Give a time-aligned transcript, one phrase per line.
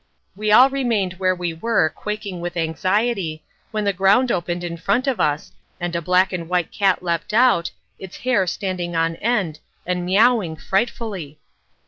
[0.35, 5.05] We all remained where we were quaking with anxiety, when the ground opened in front
[5.05, 9.59] of us and a black and white cat leapt out, its hair standing on end,
[9.85, 11.39] and miauing frightfully.